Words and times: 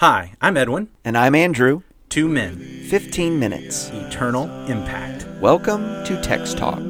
Hi, 0.00 0.34
I'm 0.42 0.58
Edwin. 0.58 0.88
And 1.06 1.16
I'm 1.16 1.34
Andrew. 1.34 1.80
Two 2.10 2.28
men, 2.28 2.58
15 2.90 3.38
minutes. 3.38 3.88
eternal 3.88 4.44
impact. 4.66 5.26
Welcome 5.40 6.04
to 6.04 6.20
Text 6.20 6.58
Talk. 6.58 6.82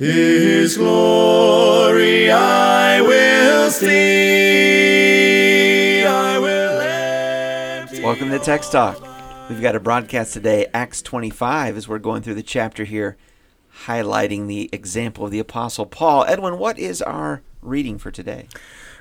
His 0.00 0.76
glory 0.76 2.32
I 2.32 3.00
will 3.00 3.70
see. 3.70 3.94
I 6.04 6.38
will 6.40 6.80
empty. 6.80 8.02
Welcome 8.02 8.30
to 8.30 8.40
Text 8.40 8.72
Talk. 8.72 9.00
We've 9.48 9.62
got 9.62 9.76
a 9.76 9.80
broadcast 9.80 10.32
today, 10.32 10.66
Acts 10.74 11.00
25, 11.00 11.76
as 11.76 11.86
we're 11.86 12.00
going 12.00 12.22
through 12.22 12.34
the 12.34 12.42
chapter 12.42 12.82
here, 12.82 13.16
highlighting 13.84 14.48
the 14.48 14.68
example 14.72 15.26
of 15.26 15.30
the 15.30 15.38
Apostle 15.38 15.86
Paul. 15.86 16.24
Edwin, 16.24 16.58
what 16.58 16.76
is 16.76 17.00
our 17.02 17.40
reading 17.62 17.98
for 17.98 18.10
today? 18.10 18.48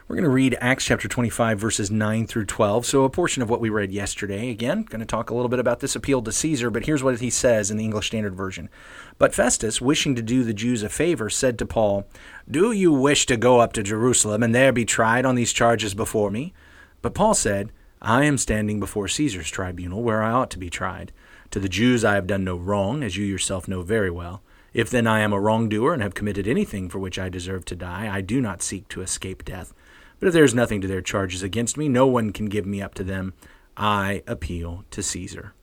We're 0.08 0.16
going 0.16 0.24
to 0.24 0.30
read 0.30 0.58
Acts 0.62 0.86
chapter 0.86 1.10
25, 1.10 1.60
verses 1.60 1.92
9 1.92 2.28
through 2.28 2.46
12. 2.46 2.86
So, 2.86 3.04
a 3.04 3.10
portion 3.10 3.44
of 3.44 3.50
what 3.50 3.60
we 3.60 3.68
read 3.68 3.92
yesterday. 3.92 4.50
Again, 4.50 4.84
going 4.84 5.02
to 5.02 5.06
talk 5.06 5.30
a 5.30 5.34
little 5.34 5.50
bit 5.50 5.60
about 5.60 5.82
this 5.82 5.98
appeal 5.98 6.22
to 6.22 6.32
Caesar, 6.32 6.70
but 6.70 6.86
here's 6.86 7.04
what 7.04 7.20
he 7.20 7.30
says 7.30 7.70
in 7.70 7.76
the 7.76 7.84
English 7.84 8.08
Standard 8.08 8.34
Version. 8.34 8.70
But 9.18 9.36
Festus, 9.36 9.82
wishing 9.82 10.16
to 10.16 10.22
do 10.22 10.46
the 10.46 10.54
Jews 10.54 10.82
a 10.82 10.88
favor, 10.88 11.30
said 11.30 11.60
to 11.60 11.66
Paul, 11.66 12.08
Do 12.50 12.72
you 12.72 12.94
wish 12.94 13.26
to 13.26 13.36
go 13.36 13.60
up 13.60 13.74
to 13.74 13.84
Jerusalem 13.84 14.44
and 14.44 14.56
there 14.56 14.72
be 14.72 14.86
tried 14.86 15.26
on 15.26 15.36
these 15.36 15.52
charges 15.52 15.94
before 15.94 16.32
me? 16.32 16.54
But 17.02 17.14
Paul 17.14 17.34
said, 17.34 17.74
I 18.02 18.24
am 18.24 18.38
standing 18.38 18.80
before 18.80 19.10
Caesar's 19.10 19.50
tribunal, 19.50 20.04
where 20.04 20.24
I 20.24 20.32
ought 20.32 20.52
to 20.52 20.60
be 20.60 20.70
tried. 20.70 21.12
To 21.52 21.60
the 21.60 21.68
Jews 21.68 22.06
I 22.06 22.16
have 22.16 22.28
done 22.28 22.46
no 22.46 22.56
wrong, 22.56 23.04
as 23.04 23.18
you 23.18 23.26
yourself 23.26 23.68
know 23.68 23.82
very 23.82 24.10
well. 24.10 24.42
If 24.74 24.90
then 24.90 25.06
I 25.06 25.20
am 25.20 25.34
a 25.34 25.40
wrongdoer 25.42 25.92
and 25.92 26.02
have 26.02 26.14
committed 26.14 26.48
anything 26.48 26.88
for 26.88 27.00
which 27.00 27.20
I 27.20 27.28
deserve 27.28 27.66
to 27.66 27.76
die, 27.76 28.10
I 28.10 28.22
do 28.22 28.40
not 28.40 28.62
seek 28.62 28.88
to 28.90 29.02
escape 29.02 29.44
death. 29.44 29.74
But 30.20 30.28
if 30.28 30.34
there 30.34 30.44
is 30.44 30.54
nothing 30.54 30.82
to 30.82 30.88
their 30.88 31.02
charges 31.02 31.44
against 31.44 31.78
me, 31.78 31.88
no 31.88 32.08
one 32.08 32.32
can 32.32 32.48
give 32.48 32.66
me 32.66 32.82
up 32.82 32.94
to 32.96 33.04
them. 33.04 33.34
I 33.76 34.24
appeal 34.26 34.86
to 34.92 35.04
Caesar. 35.04 35.54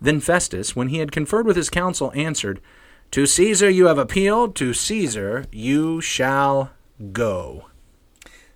Then 0.00 0.20
Festus, 0.20 0.74
when 0.74 0.88
he 0.88 0.98
had 0.98 1.12
conferred 1.12 1.46
with 1.46 1.56
his 1.56 1.70
council, 1.70 2.12
answered, 2.14 2.60
To 3.10 3.26
Caesar 3.26 3.68
you 3.68 3.86
have 3.86 3.98
appealed, 3.98 4.56
to 4.56 4.72
Caesar 4.72 5.44
you 5.52 6.00
shall 6.00 6.70
go. 7.12 7.68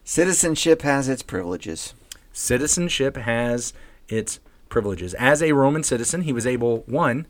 Citizenship 0.04 0.82
has 0.82 1.08
its 1.08 1.22
privileges. 1.22 1.94
Citizenship 2.32 3.16
has 3.16 3.72
its 4.08 4.40
privileges. 4.68 5.14
As 5.14 5.42
a 5.42 5.52
Roman 5.52 5.82
citizen, 5.82 6.22
he 6.22 6.32
was 6.32 6.46
able, 6.46 6.78
one, 6.86 7.26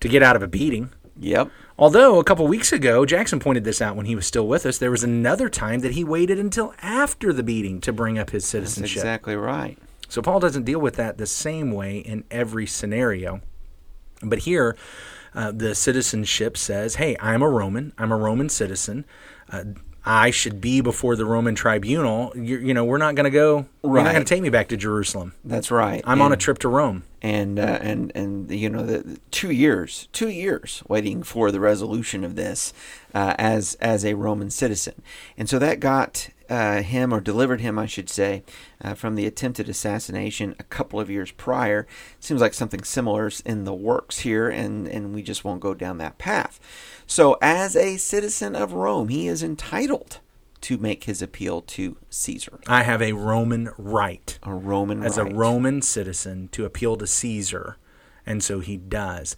to 0.00 0.08
get 0.08 0.22
out 0.22 0.36
of 0.36 0.42
a 0.42 0.48
beating. 0.48 0.90
Yep. 1.18 1.50
Although 1.78 2.18
a 2.18 2.24
couple 2.24 2.46
weeks 2.48 2.72
ago, 2.72 3.06
Jackson 3.06 3.38
pointed 3.38 3.62
this 3.62 3.80
out 3.80 3.94
when 3.94 4.06
he 4.06 4.16
was 4.16 4.26
still 4.26 4.48
with 4.48 4.66
us, 4.66 4.78
there 4.78 4.90
was 4.90 5.04
another 5.04 5.48
time 5.48 5.80
that 5.80 5.92
he 5.92 6.02
waited 6.02 6.38
until 6.38 6.74
after 6.82 7.32
the 7.32 7.44
beating 7.44 7.80
to 7.82 7.92
bring 7.92 8.18
up 8.18 8.30
his 8.30 8.42
That's 8.42 8.50
citizenship. 8.50 8.96
exactly 8.96 9.36
right. 9.36 9.78
So 10.08 10.20
Paul 10.20 10.40
doesn't 10.40 10.64
deal 10.64 10.80
with 10.80 10.96
that 10.96 11.18
the 11.18 11.26
same 11.26 11.70
way 11.70 11.98
in 11.98 12.24
every 12.30 12.66
scenario. 12.66 13.42
But 14.22 14.40
here, 14.40 14.76
uh, 15.34 15.52
the 15.52 15.74
citizenship 15.74 16.56
says, 16.56 16.96
hey, 16.96 17.16
I'm 17.20 17.42
a 17.42 17.48
Roman. 17.48 17.92
I'm 17.96 18.10
a 18.10 18.16
Roman 18.16 18.48
citizen. 18.48 19.04
Uh, 19.52 19.64
I 20.04 20.30
should 20.30 20.60
be 20.60 20.80
before 20.80 21.14
the 21.16 21.26
Roman 21.26 21.54
tribunal. 21.54 22.32
you 22.34 22.58
you 22.58 22.72
know, 22.74 22.84
we're 22.84 22.98
not 22.98 23.14
going 23.14 23.24
to 23.24 23.30
go, 23.30 23.66
you're 23.84 24.02
not 24.02 24.12
going 24.12 24.24
to 24.24 24.28
take 24.28 24.42
me 24.42 24.48
back 24.48 24.68
to 24.68 24.76
Jerusalem. 24.76 25.34
That's 25.44 25.70
right. 25.70 26.02
I'm 26.04 26.22
on 26.22 26.32
a 26.32 26.36
trip 26.36 26.58
to 26.60 26.68
Rome. 26.68 27.04
And 27.20 27.58
uh, 27.58 27.78
and 27.80 28.12
and 28.14 28.50
you 28.50 28.70
know 28.70 28.84
the, 28.84 28.98
the 28.98 29.20
two 29.30 29.50
years 29.50 30.08
two 30.12 30.28
years 30.28 30.82
waiting 30.88 31.22
for 31.22 31.50
the 31.50 31.60
resolution 31.60 32.24
of 32.24 32.36
this 32.36 32.72
uh, 33.14 33.34
as 33.38 33.74
as 33.80 34.04
a 34.04 34.14
Roman 34.14 34.50
citizen. 34.50 35.02
And 35.36 35.48
so 35.48 35.58
that 35.58 35.80
got 35.80 36.30
uh, 36.48 36.82
him 36.82 37.12
or 37.12 37.20
delivered 37.20 37.60
him 37.60 37.78
I 37.78 37.86
should 37.86 38.08
say 38.08 38.42
uh, 38.82 38.94
from 38.94 39.14
the 39.14 39.26
attempted 39.26 39.68
assassination 39.68 40.54
a 40.58 40.64
couple 40.64 41.00
of 41.00 41.10
years 41.10 41.32
prior. 41.32 41.86
Seems 42.20 42.40
like 42.40 42.54
something 42.54 42.84
similar 42.84 43.26
is 43.26 43.40
in 43.40 43.64
the 43.64 43.74
works 43.74 44.20
here 44.20 44.48
and 44.48 44.86
and 44.86 45.14
we 45.14 45.22
just 45.22 45.44
won't 45.44 45.60
go 45.60 45.74
down 45.74 45.98
that 45.98 46.18
path. 46.18 46.60
So 47.06 47.36
as 47.42 47.74
a 47.74 47.96
citizen 47.96 48.54
of 48.54 48.72
Rome 48.72 49.08
he 49.08 49.26
is 49.28 49.42
entitled 49.42 50.20
to 50.62 50.78
make 50.78 51.04
his 51.04 51.22
appeal 51.22 51.62
to 51.62 51.96
Caesar 52.10 52.58
I 52.66 52.82
have 52.82 53.02
a 53.02 53.12
Roman 53.12 53.70
right. 53.78 54.38
a 54.42 54.52
Roman 54.52 55.02
as 55.02 55.18
right. 55.18 55.30
a 55.30 55.34
Roman 55.34 55.82
citizen 55.82 56.48
to 56.52 56.64
appeal 56.64 56.96
to 56.96 57.06
Caesar, 57.06 57.76
and 58.26 58.42
so 58.42 58.60
he 58.60 58.76
does. 58.76 59.36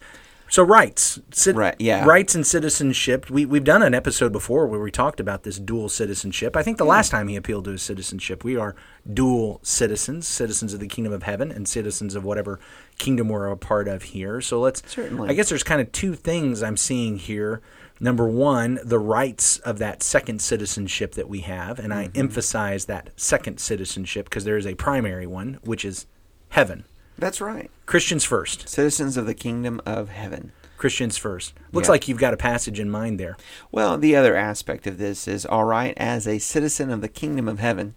So 0.51 0.63
rights, 0.63 1.17
Right, 1.47 1.75
yeah. 1.79 2.03
rights 2.03 2.35
and 2.35 2.45
citizenship. 2.45 3.29
We 3.29 3.45
we've 3.45 3.63
done 3.63 3.81
an 3.81 3.93
episode 3.93 4.33
before 4.33 4.67
where 4.67 4.81
we 4.81 4.91
talked 4.91 5.21
about 5.21 5.43
this 5.43 5.57
dual 5.57 5.87
citizenship. 5.87 6.57
I 6.57 6.61
think 6.61 6.77
the 6.77 6.83
last 6.83 7.09
time 7.09 7.29
he 7.29 7.37
appealed 7.37 7.63
to 7.65 7.71
his 7.71 7.81
citizenship, 7.81 8.43
we 8.43 8.57
are 8.57 8.75
dual 9.13 9.61
citizens, 9.63 10.27
citizens 10.27 10.73
of 10.73 10.81
the 10.81 10.89
kingdom 10.89 11.13
of 11.13 11.23
heaven 11.23 11.53
and 11.53 11.69
citizens 11.69 12.15
of 12.15 12.25
whatever 12.25 12.59
kingdom 12.97 13.29
we're 13.29 13.47
a 13.47 13.55
part 13.55 13.87
of 13.87 14.03
here. 14.03 14.41
So 14.41 14.59
let's. 14.59 14.83
Certainly. 14.91 15.29
I 15.29 15.33
guess 15.35 15.47
there's 15.47 15.63
kind 15.63 15.79
of 15.79 15.89
two 15.93 16.15
things 16.15 16.61
I'm 16.61 16.75
seeing 16.75 17.17
here. 17.17 17.61
Number 18.03 18.27
one, 18.27 18.79
the 18.83 18.97
rights 18.97 19.59
of 19.59 19.77
that 19.77 20.01
second 20.01 20.41
citizenship 20.41 21.13
that 21.13 21.29
we 21.29 21.41
have, 21.41 21.77
and 21.77 21.93
I 21.93 22.07
mm-hmm. 22.07 22.19
emphasize 22.19 22.85
that 22.85 23.11
second 23.15 23.59
citizenship 23.59 24.25
because 24.25 24.43
there 24.43 24.57
is 24.57 24.65
a 24.65 24.73
primary 24.73 25.27
one, 25.27 25.59
which 25.63 25.85
is 25.85 26.07
heaven. 26.49 26.83
that's 27.19 27.39
right 27.39 27.69
Christians 27.85 28.23
first. 28.25 28.67
citizens 28.67 29.17
of 29.17 29.27
the 29.27 29.35
kingdom 29.35 29.79
of 29.85 30.09
heaven 30.09 30.51
Christians 30.77 31.15
first. 31.15 31.53
Looks 31.71 31.87
Yeah. 31.87 31.91
like 31.91 32.07
you've 32.07 32.17
got 32.17 32.33
a 32.33 32.37
passage 32.37 32.79
in 32.79 32.89
mind 32.89 33.19
there. 33.19 33.37
Well, 33.71 33.99
the 33.99 34.15
other 34.15 34.35
aspect 34.35 34.87
of 34.87 34.97
this 34.97 35.27
is 35.27 35.45
all 35.45 35.65
right, 35.65 35.93
as 35.95 36.27
a 36.27 36.39
citizen 36.39 36.89
of 36.89 37.01
the 37.01 37.07
kingdom 37.07 37.47
of 37.47 37.59
heaven, 37.59 37.93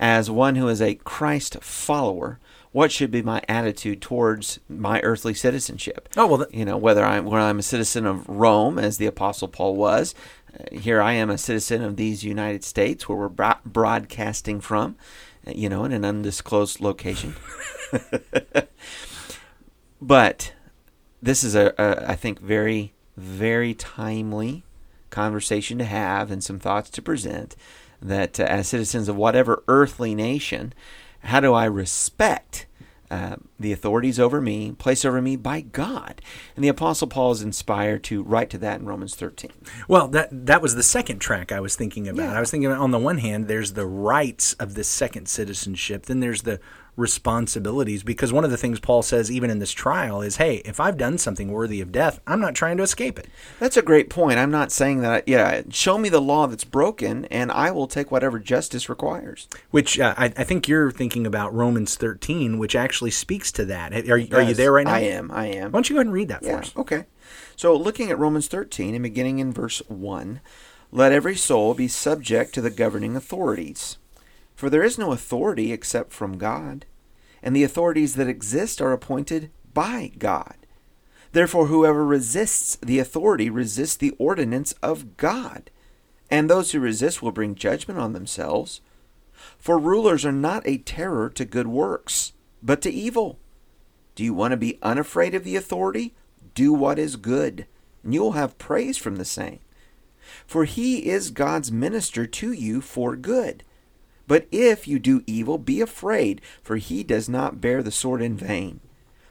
as 0.00 0.28
one 0.28 0.56
who 0.56 0.66
is 0.66 0.82
a 0.82 0.96
Christ 0.96 1.58
follower, 1.62 2.40
what 2.72 2.92
should 2.92 3.10
be 3.10 3.22
my 3.22 3.42
attitude 3.48 4.02
towards 4.02 4.60
my 4.68 5.00
earthly 5.00 5.34
citizenship? 5.34 6.08
Oh, 6.16 6.26
well, 6.26 6.46
you 6.50 6.64
know, 6.64 6.76
whether 6.76 7.04
I'm 7.04 7.24
whether 7.24 7.44
I'm 7.44 7.58
a 7.58 7.62
citizen 7.62 8.06
of 8.06 8.28
Rome, 8.28 8.78
as 8.78 8.98
the 8.98 9.06
Apostle 9.06 9.48
Paul 9.48 9.76
was, 9.76 10.14
uh, 10.58 10.64
here 10.72 11.00
I 11.00 11.14
am 11.14 11.30
a 11.30 11.38
citizen 11.38 11.82
of 11.82 11.96
these 11.96 12.24
United 12.24 12.64
States, 12.64 13.08
where 13.08 13.18
we're 13.18 13.28
bro- 13.28 13.54
broadcasting 13.64 14.60
from, 14.60 14.96
uh, 15.46 15.52
you 15.54 15.68
know, 15.68 15.84
in 15.84 15.92
an 15.92 16.04
undisclosed 16.04 16.80
location. 16.80 17.34
but 20.00 20.52
this 21.22 21.42
is 21.42 21.54
a, 21.54 21.74
a 21.78 22.10
I 22.10 22.16
think 22.16 22.40
very 22.40 22.92
very 23.16 23.74
timely 23.74 24.62
conversation 25.10 25.78
to 25.78 25.84
have 25.84 26.30
and 26.30 26.44
some 26.44 26.58
thoughts 26.58 26.90
to 26.90 27.02
present 27.02 27.56
that 28.00 28.38
uh, 28.38 28.44
as 28.44 28.68
citizens 28.68 29.08
of 29.08 29.16
whatever 29.16 29.64
earthly 29.66 30.14
nation 30.14 30.72
how 31.20 31.40
do 31.40 31.54
I 31.54 31.64
respect 31.64 32.66
uh, 33.10 33.36
the 33.58 33.72
authorities 33.72 34.20
over 34.20 34.40
me 34.40 34.72
placed 34.72 35.06
over 35.06 35.22
me 35.22 35.34
by 35.34 35.62
God 35.62 36.20
and 36.54 36.62
the 36.62 36.68
apostle 36.68 37.08
Paul 37.08 37.32
is 37.32 37.40
inspired 37.40 38.04
to 38.04 38.22
write 38.22 38.50
to 38.50 38.58
that 38.58 38.80
in 38.80 38.86
Romans 38.86 39.14
13 39.14 39.50
well, 39.88 40.08
that 40.08 40.28
that 40.46 40.60
was 40.60 40.74
the 40.74 40.82
second 40.82 41.18
track 41.18 41.50
I 41.52 41.60
was 41.60 41.76
thinking 41.76 42.08
about. 42.08 42.30
Yeah. 42.30 42.36
I 42.36 42.40
was 42.40 42.50
thinking 42.50 42.66
about, 42.66 42.80
on 42.80 42.90
the 42.90 42.98
one 42.98 43.18
hand, 43.18 43.48
there's 43.48 43.72
the 43.72 43.86
rights 43.86 44.52
of 44.54 44.74
this 44.74 44.88
second 44.88 45.28
citizenship. 45.28 46.06
Then 46.06 46.20
there's 46.20 46.42
the 46.42 46.60
responsibilities 46.98 48.02
because 48.02 48.32
one 48.32 48.44
of 48.44 48.50
the 48.50 48.56
things 48.56 48.80
Paul 48.80 49.02
says 49.02 49.30
even 49.30 49.50
in 49.50 49.58
this 49.58 49.70
trial 49.72 50.20
is, 50.20 50.36
"Hey, 50.36 50.56
if 50.64 50.80
I've 50.80 50.96
done 50.96 51.18
something 51.18 51.50
worthy 51.52 51.80
of 51.80 51.92
death, 51.92 52.20
I'm 52.26 52.40
not 52.40 52.54
trying 52.54 52.76
to 52.78 52.82
escape 52.82 53.18
it." 53.18 53.28
that's 53.58 53.76
a 53.76 53.82
great 53.82 54.10
point 54.10 54.38
I'm 54.38 54.50
not 54.50 54.72
saying 54.72 55.00
that 55.02 55.26
yeah 55.28 55.62
show 55.70 55.98
me 55.98 56.08
the 56.08 56.20
law 56.20 56.46
that's 56.46 56.64
broken 56.64 57.24
and 57.26 57.50
I 57.52 57.70
will 57.70 57.86
take 57.86 58.10
whatever 58.10 58.38
justice 58.38 58.88
requires 58.88 59.48
Which 59.70 59.98
uh, 60.00 60.14
I, 60.16 60.26
I 60.36 60.44
think 60.44 60.68
you're 60.68 60.90
thinking 60.90 61.26
about 61.26 61.54
Romans 61.54 61.96
13, 61.96 62.58
which 62.58 62.74
actually 62.74 63.10
speaks 63.10 63.52
to 63.52 63.64
that. 63.66 63.92
Are, 64.08 64.16
you- 64.18 64.34
are 64.36 64.42
you 64.42 64.54
there 64.54 64.72
right 64.72 64.86
now? 64.86 64.94
I 64.94 65.00
am 65.00 65.30
I 65.30 65.46
am 65.46 65.72
Why 65.72 65.76
don't 65.78 65.88
you 65.90 65.94
go 65.94 66.00
ahead 66.00 66.06
and 66.06 66.14
read 66.14 66.28
that 66.28 66.40
for 66.42 66.48
Yeah, 66.50 66.58
us? 66.58 66.72
okay. 66.76 67.04
So 67.56 67.74
looking 67.76 68.10
at 68.10 68.18
Romans 68.18 68.48
13 68.48 68.94
and 68.94 69.02
beginning 69.02 69.38
in 69.38 69.52
verse 69.52 69.82
1, 69.88 70.40
let 70.90 71.12
every 71.12 71.36
soul 71.36 71.74
be 71.74 71.88
subject 71.88 72.54
to 72.54 72.60
the 72.60 72.70
governing 72.70 73.14
authorities. 73.16 73.98
For 74.58 74.68
there 74.68 74.82
is 74.82 74.98
no 74.98 75.12
authority 75.12 75.72
except 75.72 76.12
from 76.12 76.36
God, 76.36 76.84
and 77.44 77.54
the 77.54 77.62
authorities 77.62 78.16
that 78.16 78.26
exist 78.26 78.82
are 78.82 78.90
appointed 78.90 79.52
by 79.72 80.10
God. 80.18 80.56
Therefore, 81.30 81.66
whoever 81.66 82.04
resists 82.04 82.74
the 82.82 82.98
authority 82.98 83.50
resists 83.50 83.94
the 83.94 84.16
ordinance 84.18 84.72
of 84.82 85.16
God, 85.16 85.70
and 86.28 86.50
those 86.50 86.72
who 86.72 86.80
resist 86.80 87.22
will 87.22 87.30
bring 87.30 87.54
judgment 87.54 88.00
on 88.00 88.14
themselves. 88.14 88.80
For 89.60 89.78
rulers 89.78 90.26
are 90.26 90.32
not 90.32 90.66
a 90.66 90.78
terror 90.78 91.30
to 91.36 91.44
good 91.44 91.68
works, 91.68 92.32
but 92.60 92.82
to 92.82 92.90
evil. 92.90 93.38
Do 94.16 94.24
you 94.24 94.34
want 94.34 94.50
to 94.50 94.56
be 94.56 94.80
unafraid 94.82 95.36
of 95.36 95.44
the 95.44 95.54
authority? 95.54 96.16
Do 96.54 96.72
what 96.72 96.98
is 96.98 97.14
good, 97.14 97.68
and 98.02 98.12
you 98.12 98.22
will 98.22 98.32
have 98.32 98.58
praise 98.58 98.98
from 98.98 99.16
the 99.16 99.24
same. 99.24 99.60
For 100.48 100.64
he 100.64 101.06
is 101.08 101.30
God's 101.30 101.70
minister 101.70 102.26
to 102.26 102.50
you 102.50 102.80
for 102.80 103.14
good. 103.14 103.62
But 104.28 104.46
if 104.52 104.86
you 104.86 105.00
do 105.00 105.24
evil, 105.26 105.58
be 105.58 105.80
afraid, 105.80 106.40
for 106.62 106.76
he 106.76 107.02
does 107.02 107.28
not 107.28 107.60
bear 107.60 107.82
the 107.82 107.90
sword 107.90 108.22
in 108.22 108.36
vain. 108.36 108.80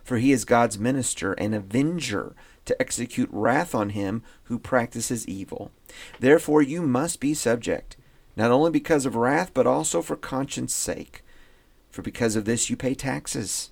For 0.03 0.17
he 0.17 0.31
is 0.31 0.43
God's 0.43 0.79
minister 0.79 1.33
and 1.33 1.53
avenger 1.53 2.35
to 2.65 2.81
execute 2.81 3.29
wrath 3.31 3.75
on 3.75 3.91
him 3.91 4.23
who 4.45 4.57
practices 4.57 5.27
evil. 5.27 5.71
Therefore 6.19 6.61
you 6.61 6.81
must 6.81 7.19
be 7.19 7.33
subject, 7.33 7.95
not 8.35 8.51
only 8.51 8.71
because 8.71 9.05
of 9.05 9.15
wrath, 9.15 9.51
but 9.53 9.67
also 9.67 10.01
for 10.01 10.15
conscience 10.15 10.73
sake. 10.73 11.23
for 11.97 12.03
because 12.03 12.35
of 12.35 12.45
this 12.45 12.69
you 12.69 12.77
pay 12.77 12.93
taxes. 12.93 13.71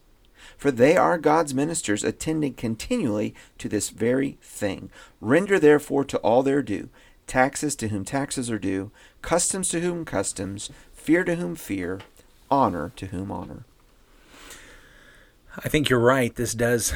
For 0.58 0.72
they 0.72 0.98
are 0.98 1.20
God's 1.20 1.54
ministers, 1.54 2.04
attending 2.04 2.56
continually 2.56 3.36
to 3.60 3.70
this 3.70 3.92
very 3.92 4.40
thing. 4.42 4.90
Render 5.22 5.60
therefore 5.60 6.06
to 6.06 6.18
all 6.18 6.42
their 6.42 6.64
due 6.64 6.90
taxes 7.28 7.76
to 7.76 7.88
whom 7.90 8.06
taxes 8.06 8.50
are 8.52 8.60
due, 8.60 8.92
customs 9.22 9.70
to 9.70 9.80
whom 9.82 10.06
customs, 10.06 10.70
fear 11.06 11.24
to 11.24 11.36
whom 11.36 11.56
fear, 11.56 12.00
honor 12.50 12.92
to 12.96 13.06
whom 13.06 13.32
honor. 13.32 13.64
I 15.64 15.70
think 15.70 15.88
you're 15.88 16.00
right. 16.00 16.36
This 16.36 16.56
does. 16.56 16.94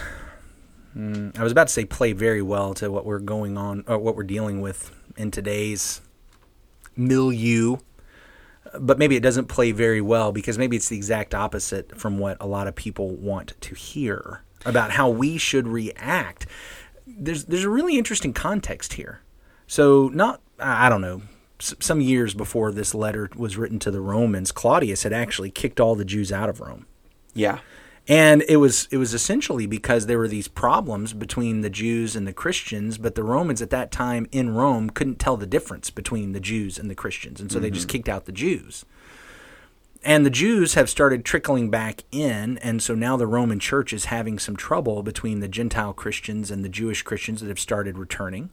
Mm, 0.98 1.38
I 1.38 1.44
was 1.44 1.52
about 1.52 1.68
to 1.68 1.74
say 1.74 1.86
play 1.86 2.14
very 2.14 2.42
well 2.42 2.74
to 2.74 2.90
what 2.90 3.06
we're 3.06 3.20
going 3.20 3.56
on, 3.56 3.84
or 3.88 4.00
what 4.00 4.16
we're 4.16 4.24
dealing 4.24 4.62
with 4.62 4.92
in 5.16 5.30
today's 5.30 6.02
milieu. 6.96 7.78
But 8.80 8.98
maybe 8.98 9.16
it 9.16 9.22
doesn't 9.22 9.46
play 9.46 9.72
very 9.72 10.02
well 10.02 10.32
because 10.32 10.58
maybe 10.58 10.76
it's 10.76 10.90
the 10.90 10.98
exact 10.98 11.36
opposite 11.36 11.96
from 11.96 12.18
what 12.18 12.38
a 12.40 12.48
lot 12.48 12.68
of 12.68 12.74
people 12.74 13.16
want 13.16 13.54
to 13.62 13.76
hear 13.76 14.42
about 14.66 14.90
how 14.90 15.08
we 15.08 15.38
should 15.38 15.68
react. 15.68 16.48
There's 17.06 17.46
there's 17.46 17.64
a 17.64 17.70
really 17.70 17.96
interesting 18.00 18.34
context 18.34 18.94
here. 18.94 19.22
So 19.68 20.10
not 20.12 20.42
I 20.58 20.90
don't 20.90 21.02
know 21.02 21.22
some 21.60 22.02
years 22.02 22.34
before 22.34 22.72
this 22.72 22.96
letter 22.96 23.30
was 23.36 23.58
written 23.58 23.80
to 23.80 23.92
the 23.92 24.02
Romans, 24.02 24.52
Claudius 24.52 25.04
had 25.04 25.14
actually 25.14 25.52
kicked 25.52 25.80
all 25.80 25.96
the 25.96 26.06
Jews 26.06 26.32
out 26.32 26.50
of 26.50 26.60
Rome. 26.60 26.86
Yeah. 27.34 27.60
And 28.08 28.44
it 28.48 28.58
was 28.58 28.88
it 28.92 28.98
was 28.98 29.14
essentially 29.14 29.68
because 29.68 30.08
there 30.08 30.18
were 30.18 30.28
these 30.28 30.48
problems 30.48 31.14
between 31.14 31.62
the 31.62 31.70
Jews 31.70 32.16
and 32.16 32.26
the 32.26 32.34
Christians, 32.34 32.98
but 32.98 33.14
the 33.14 33.24
Romans 33.24 33.62
at 33.62 33.70
that 33.70 33.92
time 33.92 34.28
in 34.32 34.56
Rome 34.56 34.90
couldn't 34.90 35.20
tell 35.20 35.38
the 35.38 35.46
difference 35.46 35.92
between 35.92 36.32
the 36.32 36.40
Jews 36.40 36.80
and 36.80 36.90
the 36.90 36.96
Christians, 36.96 37.40
and 37.40 37.52
so 37.52 37.58
mm-hmm. 37.58 37.64
they 37.64 37.70
just 37.70 37.88
mm-hmm. 37.88 37.98
kicked 37.98 38.10
out 38.10 38.26
the 38.26 38.32
Jews. 38.32 38.84
And 40.04 40.26
the 40.26 40.32
Jews 40.32 40.74
have 40.74 40.90
started 40.90 41.24
trickling 41.24 41.70
back 41.70 42.04
in, 42.12 42.58
and 42.60 42.82
so 42.82 42.96
now 42.96 43.16
the 43.16 43.28
Roman 43.28 43.60
church 43.60 43.94
is 43.94 44.06
having 44.06 44.40
some 44.40 44.56
trouble 44.56 45.04
between 45.04 45.40
the 45.40 45.50
Gentile 45.50 45.94
Christians 45.94 46.50
and 46.50 46.64
the 46.64 46.70
Jewish 46.70 47.04
Christians 47.04 47.42
that 47.42 47.50
have 47.50 47.60
started 47.60 47.98
returning. 47.98 48.50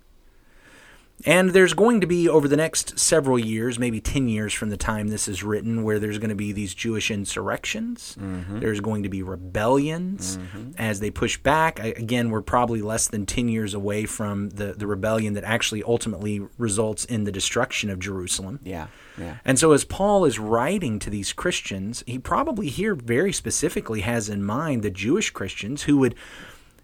And 1.24 1.50
there's 1.50 1.72
going 1.72 2.02
to 2.02 2.06
be, 2.06 2.28
over 2.28 2.46
the 2.46 2.56
next 2.56 2.98
several 2.98 3.38
years, 3.38 3.78
maybe 3.78 4.00
10 4.00 4.28
years 4.28 4.52
from 4.52 4.68
the 4.68 4.76
time 4.76 5.08
this 5.08 5.28
is 5.28 5.42
written, 5.42 5.82
where 5.82 5.98
there's 5.98 6.18
going 6.18 6.30
to 6.30 6.36
be 6.36 6.52
these 6.52 6.74
Jewish 6.74 7.10
insurrections. 7.10 8.16
Mm-hmm. 8.20 8.60
There's 8.60 8.80
going 8.80 9.02
to 9.02 9.08
be 9.08 9.22
rebellions 9.22 10.36
mm-hmm. 10.36 10.72
as 10.78 11.00
they 11.00 11.10
push 11.10 11.38
back. 11.38 11.78
Again, 11.80 12.30
we're 12.30 12.42
probably 12.42 12.82
less 12.82 13.08
than 13.08 13.24
10 13.24 13.48
years 13.48 13.72
away 13.72 14.04
from 14.04 14.50
the, 14.50 14.74
the 14.74 14.86
rebellion 14.86 15.32
that 15.34 15.44
actually 15.44 15.82
ultimately 15.82 16.46
results 16.58 17.04
in 17.06 17.24
the 17.24 17.32
destruction 17.32 17.88
of 17.88 17.98
Jerusalem. 17.98 18.60
Yeah. 18.62 18.88
Yeah. 19.18 19.38
And 19.44 19.58
so, 19.58 19.72
as 19.72 19.84
Paul 19.84 20.26
is 20.26 20.38
writing 20.38 20.98
to 20.98 21.08
these 21.08 21.32
Christians, 21.32 22.04
he 22.06 22.18
probably 22.18 22.68
here 22.68 22.94
very 22.94 23.32
specifically 23.32 24.02
has 24.02 24.28
in 24.28 24.44
mind 24.44 24.82
the 24.82 24.90
Jewish 24.90 25.30
Christians 25.30 25.84
who 25.84 25.96
would 25.98 26.14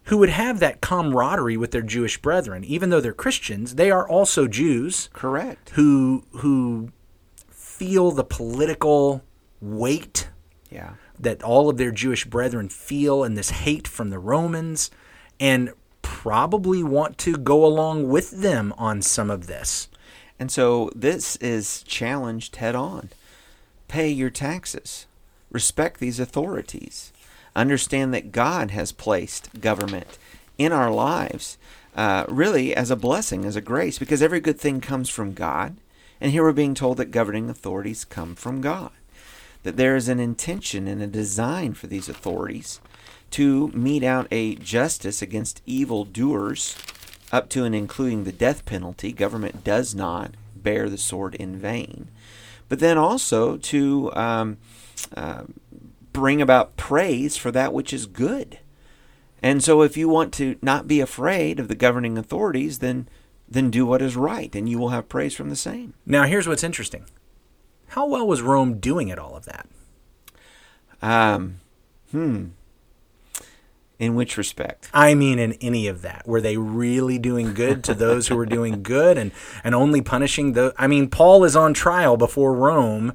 who 0.05 0.17
would 0.17 0.29
have 0.29 0.59
that 0.59 0.81
camaraderie 0.81 1.57
with 1.57 1.71
their 1.71 1.81
Jewish 1.81 2.21
brethren. 2.21 2.63
Even 2.63 2.89
though 2.89 3.01
they're 3.01 3.13
Christians, 3.13 3.75
they 3.75 3.89
are 3.89 4.07
also 4.07 4.47
Jews. 4.47 5.09
Correct. 5.13 5.71
Who 5.71 6.25
who 6.31 6.91
feel 7.49 8.11
the 8.11 8.23
political 8.23 9.23
weight 9.61 10.29
yeah. 10.69 10.93
that 11.19 11.41
all 11.41 11.69
of 11.69 11.77
their 11.77 11.91
Jewish 11.91 12.25
brethren 12.25 12.69
feel 12.69 13.23
and 13.23 13.37
this 13.37 13.49
hate 13.49 13.87
from 13.87 14.09
the 14.09 14.19
Romans 14.19 14.91
and 15.39 15.71
probably 16.01 16.83
want 16.83 17.17
to 17.19 17.37
go 17.37 17.65
along 17.65 18.09
with 18.09 18.41
them 18.41 18.73
on 18.77 19.01
some 19.01 19.29
of 19.29 19.47
this. 19.47 19.87
And 20.37 20.51
so 20.51 20.91
this 20.95 21.35
is 21.37 21.83
challenged 21.83 22.57
head 22.57 22.75
on. 22.75 23.09
Pay 23.87 24.09
your 24.09 24.29
taxes. 24.29 25.05
Respect 25.49 25.99
these 25.99 26.19
authorities. 26.19 27.12
Understand 27.55 28.13
that 28.13 28.31
God 28.31 28.71
has 28.71 28.91
placed 28.91 29.59
government 29.61 30.17
in 30.57 30.71
our 30.71 30.91
lives 30.91 31.57
uh, 31.95 32.25
really 32.27 32.75
as 32.75 32.89
a 32.89 32.95
blessing, 32.95 33.45
as 33.45 33.55
a 33.55 33.61
grace, 33.61 33.99
because 33.99 34.21
every 34.21 34.39
good 34.39 34.59
thing 34.59 34.81
comes 34.81 35.09
from 35.09 35.33
God. 35.33 35.77
And 36.19 36.31
here 36.31 36.43
we're 36.43 36.53
being 36.53 36.73
told 36.73 36.97
that 36.97 37.11
governing 37.11 37.49
authorities 37.49 38.05
come 38.05 38.35
from 38.35 38.61
God. 38.61 38.91
That 39.63 39.77
there 39.77 39.95
is 39.95 40.09
an 40.09 40.19
intention 40.19 40.87
and 40.87 41.01
a 41.01 41.07
design 41.07 41.73
for 41.73 41.87
these 41.87 42.09
authorities 42.09 42.81
to 43.31 43.69
mete 43.69 44.03
out 44.03 44.27
a 44.31 44.55
justice 44.55 45.21
against 45.21 45.61
evil 45.65 46.05
doers, 46.05 46.77
up 47.31 47.49
to 47.49 47.63
and 47.63 47.73
including 47.73 48.23
the 48.23 48.31
death 48.31 48.65
penalty. 48.65 49.11
Government 49.11 49.63
does 49.63 49.95
not 49.95 50.31
bear 50.55 50.89
the 50.89 50.97
sword 50.97 51.35
in 51.35 51.57
vain. 51.57 52.09
But 52.69 52.79
then 52.79 52.97
also 52.97 53.57
to 53.57 54.11
um, 54.13 54.57
uh, 55.15 55.43
bring 56.13 56.41
about 56.41 56.77
praise 56.77 57.35
for 57.35 57.51
that 57.51 57.73
which 57.73 57.91
is 57.91 58.05
good. 58.05 58.59
And 59.41 59.63
so 59.63 59.81
if 59.81 59.97
you 59.97 60.07
want 60.07 60.33
to 60.35 60.57
not 60.61 60.87
be 60.87 61.01
afraid 61.01 61.59
of 61.59 61.67
the 61.67 61.75
governing 61.75 62.17
authorities, 62.17 62.79
then 62.79 63.09
then 63.47 63.69
do 63.69 63.85
what 63.85 64.01
is 64.01 64.15
right 64.15 64.55
and 64.55 64.69
you 64.69 64.79
will 64.79 64.89
have 64.89 65.09
praise 65.09 65.35
from 65.35 65.49
the 65.49 65.55
same. 65.55 65.93
Now 66.05 66.23
here's 66.23 66.47
what's 66.47 66.63
interesting. 66.63 67.05
How 67.87 68.07
well 68.07 68.25
was 68.25 68.41
Rome 68.41 68.79
doing 68.79 69.11
at 69.11 69.19
all 69.19 69.35
of 69.35 69.45
that? 69.45 69.67
Um 71.01 71.59
hmm. 72.11 72.45
In 73.99 74.15
which 74.15 74.37
respect? 74.37 74.89
I 74.93 75.13
mean, 75.13 75.39
in 75.39 75.53
any 75.53 75.87
of 75.87 76.01
that. 76.01 76.27
Were 76.27 76.41
they 76.41 76.57
really 76.57 77.19
doing 77.19 77.53
good 77.53 77.83
to 77.85 77.93
those 77.93 78.27
who 78.27 78.35
were 78.35 78.45
doing 78.45 78.83
good 78.83 79.17
and, 79.17 79.31
and 79.63 79.73
only 79.73 80.01
punishing 80.01 80.53
the. 80.53 80.73
I 80.77 80.87
mean, 80.87 81.09
Paul 81.09 81.43
is 81.43 81.55
on 81.55 81.73
trial 81.73 82.17
before 82.17 82.53
Rome 82.53 83.13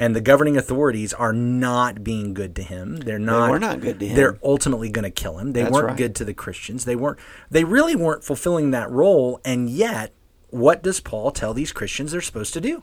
and 0.00 0.16
the 0.16 0.20
governing 0.22 0.56
authorities 0.56 1.12
are 1.12 1.34
not 1.34 2.02
being 2.02 2.32
good 2.32 2.56
to 2.56 2.62
him. 2.62 2.96
They're 2.96 3.18
not. 3.18 3.46
They 3.46 3.50
were 3.50 3.58
not 3.58 3.80
good 3.80 4.00
to 4.00 4.08
him. 4.08 4.16
They're 4.16 4.38
ultimately 4.42 4.88
going 4.88 5.04
to 5.04 5.10
kill 5.10 5.38
him. 5.38 5.52
They 5.52 5.60
That's 5.62 5.72
weren't 5.72 5.88
right. 5.88 5.96
good 5.96 6.14
to 6.16 6.24
the 6.24 6.32
Christians. 6.32 6.86
They 6.86 6.96
weren't. 6.96 7.18
They 7.50 7.64
really 7.64 7.94
weren't 7.94 8.24
fulfilling 8.24 8.70
that 8.70 8.90
role. 8.90 9.40
And 9.44 9.68
yet, 9.68 10.14
what 10.48 10.82
does 10.82 11.00
Paul 11.00 11.30
tell 11.30 11.52
these 11.52 11.70
Christians 11.70 12.12
they're 12.12 12.22
supposed 12.22 12.54
to 12.54 12.62
do? 12.62 12.82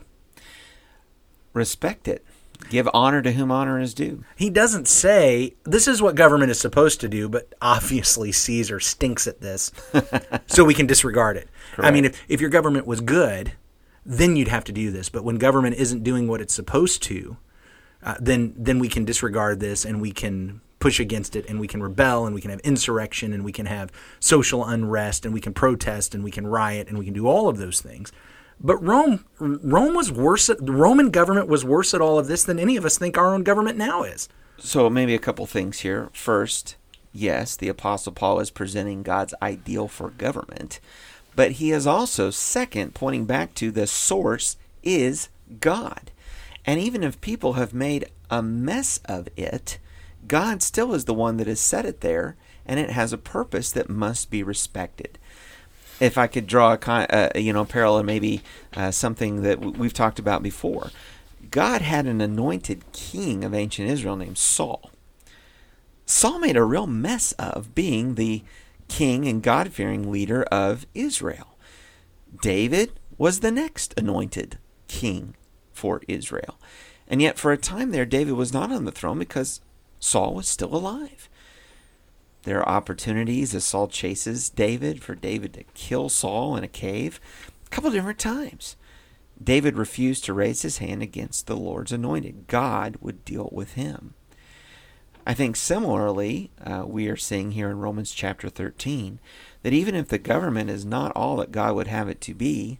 Respect 1.52 2.06
it. 2.06 2.24
Give 2.70 2.88
honor 2.94 3.20
to 3.22 3.32
whom 3.32 3.50
honor 3.50 3.80
is 3.80 3.94
due. 3.94 4.24
He 4.36 4.48
doesn't 4.48 4.86
say 4.86 5.54
this 5.64 5.88
is 5.88 6.00
what 6.00 6.14
government 6.14 6.52
is 6.52 6.60
supposed 6.60 7.00
to 7.00 7.08
do, 7.08 7.28
but 7.28 7.52
obviously 7.60 8.30
Caesar 8.30 8.78
stinks 8.78 9.26
at 9.26 9.40
this, 9.40 9.72
so 10.46 10.64
we 10.64 10.74
can 10.74 10.86
disregard 10.86 11.36
it. 11.36 11.48
Correct. 11.74 11.88
I 11.88 11.90
mean, 11.90 12.04
if, 12.04 12.22
if 12.28 12.40
your 12.40 12.50
government 12.50 12.86
was 12.86 13.00
good, 13.00 13.52
then 14.08 14.36
you'd 14.36 14.48
have 14.48 14.64
to 14.64 14.72
do 14.72 14.90
this. 14.90 15.10
But 15.10 15.22
when 15.22 15.36
government 15.36 15.76
isn't 15.76 16.02
doing 16.02 16.26
what 16.26 16.40
it's 16.40 16.54
supposed 16.54 17.02
to, 17.04 17.36
uh, 18.02 18.14
then 18.18 18.54
then 18.56 18.78
we 18.78 18.88
can 18.88 19.04
disregard 19.04 19.60
this 19.60 19.84
and 19.84 20.00
we 20.00 20.12
can 20.12 20.62
push 20.78 20.98
against 20.98 21.36
it 21.36 21.44
and 21.48 21.60
we 21.60 21.66
can 21.66 21.82
rebel 21.82 22.24
and 22.24 22.34
we 22.34 22.40
can 22.40 22.50
have 22.50 22.60
insurrection 22.60 23.32
and 23.32 23.44
we 23.44 23.52
can 23.52 23.66
have 23.66 23.92
social 24.18 24.64
unrest 24.64 25.24
and 25.24 25.34
we 25.34 25.40
can 25.40 25.52
protest 25.52 26.14
and 26.14 26.24
we 26.24 26.30
can 26.30 26.46
riot 26.46 26.88
and 26.88 26.98
we 26.98 27.04
can 27.04 27.12
do 27.12 27.26
all 27.26 27.48
of 27.48 27.58
those 27.58 27.80
things. 27.80 28.10
But 28.60 28.82
Rome 28.82 29.26
Rome 29.38 29.94
was 29.94 30.10
worse 30.10 30.46
the 30.46 30.72
Roman 30.72 31.10
government 31.10 31.48
was 31.48 31.64
worse 31.64 31.92
at 31.92 32.00
all 32.00 32.18
of 32.18 32.28
this 32.28 32.44
than 32.44 32.58
any 32.58 32.76
of 32.76 32.86
us 32.86 32.96
think 32.96 33.18
our 33.18 33.34
own 33.34 33.42
government 33.42 33.76
now 33.76 34.04
is. 34.04 34.28
So 34.56 34.88
maybe 34.88 35.14
a 35.14 35.20
couple 35.20 35.44
things 35.46 35.80
here. 35.80 36.08
First, 36.12 36.76
yes, 37.12 37.56
the 37.56 37.68
apostle 37.68 38.12
Paul 38.12 38.40
is 38.40 38.50
presenting 38.50 39.02
God's 39.02 39.34
ideal 39.42 39.86
for 39.86 40.10
government. 40.10 40.80
But 41.38 41.52
he 41.52 41.70
is 41.70 41.86
also, 41.86 42.30
second, 42.30 42.94
pointing 42.94 43.24
back 43.24 43.54
to 43.54 43.70
the 43.70 43.86
source 43.86 44.56
is 44.82 45.28
God. 45.60 46.10
And 46.66 46.80
even 46.80 47.04
if 47.04 47.20
people 47.20 47.52
have 47.52 47.72
made 47.72 48.10
a 48.28 48.42
mess 48.42 48.98
of 49.04 49.28
it, 49.36 49.78
God 50.26 50.64
still 50.64 50.92
is 50.94 51.04
the 51.04 51.14
one 51.14 51.36
that 51.36 51.46
has 51.46 51.60
set 51.60 51.86
it 51.86 52.00
there, 52.00 52.34
and 52.66 52.80
it 52.80 52.90
has 52.90 53.12
a 53.12 53.16
purpose 53.18 53.70
that 53.70 53.88
must 53.88 54.32
be 54.32 54.42
respected. 54.42 55.16
If 56.00 56.18
I 56.18 56.26
could 56.26 56.48
draw 56.48 56.72
a 56.72 56.90
uh, 56.90 57.38
you 57.38 57.52
know 57.52 57.64
parallel, 57.64 58.02
maybe 58.02 58.42
uh, 58.74 58.90
something 58.90 59.42
that 59.42 59.60
we've 59.60 59.94
talked 59.94 60.18
about 60.18 60.42
before, 60.42 60.90
God 61.52 61.82
had 61.82 62.06
an 62.06 62.20
anointed 62.20 62.82
king 62.92 63.44
of 63.44 63.54
ancient 63.54 63.88
Israel 63.88 64.16
named 64.16 64.38
Saul. 64.38 64.90
Saul 66.04 66.40
made 66.40 66.56
a 66.56 66.64
real 66.64 66.88
mess 66.88 67.30
of 67.38 67.76
being 67.76 68.16
the 68.16 68.42
king 68.88 69.26
and 69.28 69.42
God 69.42 69.72
fearing 69.72 70.10
leader 70.10 70.42
of 70.44 70.86
Israel. 70.94 71.58
David 72.42 72.92
was 73.16 73.40
the 73.40 73.50
next 73.50 73.94
anointed 73.98 74.58
king 74.86 75.34
for 75.72 76.02
Israel. 76.08 76.58
And 77.06 77.22
yet, 77.22 77.38
for 77.38 77.52
a 77.52 77.56
time 77.56 77.90
there, 77.90 78.04
David 78.04 78.34
was 78.34 78.52
not 78.52 78.70
on 78.70 78.84
the 78.84 78.92
throne 78.92 79.18
because 79.18 79.60
Saul 79.98 80.34
was 80.34 80.48
still 80.48 80.74
alive. 80.74 81.28
There 82.42 82.60
are 82.60 82.68
opportunities 82.68 83.54
as 83.54 83.64
Saul 83.64 83.88
chases 83.88 84.50
David 84.50 85.02
for 85.02 85.14
David 85.14 85.54
to 85.54 85.64
kill 85.74 86.08
Saul 86.08 86.56
in 86.56 86.64
a 86.64 86.68
cave 86.68 87.20
a 87.66 87.70
couple 87.70 87.90
different 87.90 88.18
times. 88.18 88.76
David 89.42 89.76
refused 89.76 90.24
to 90.24 90.32
raise 90.32 90.62
his 90.62 90.78
hand 90.78 91.02
against 91.02 91.46
the 91.46 91.56
Lord's 91.56 91.92
anointed. 91.92 92.46
God 92.46 92.96
would 93.00 93.24
deal 93.24 93.48
with 93.52 93.74
him. 93.74 94.14
I 95.28 95.34
think 95.34 95.56
similarly, 95.56 96.50
uh, 96.64 96.84
we 96.86 97.06
are 97.08 97.16
seeing 97.16 97.50
here 97.50 97.68
in 97.68 97.80
Romans 97.80 98.12
chapter 98.12 98.48
13 98.48 99.20
that 99.62 99.74
even 99.74 99.94
if 99.94 100.08
the 100.08 100.16
government 100.16 100.70
is 100.70 100.86
not 100.86 101.12
all 101.14 101.36
that 101.36 101.52
God 101.52 101.74
would 101.74 101.86
have 101.86 102.08
it 102.08 102.22
to 102.22 102.34
be, 102.34 102.78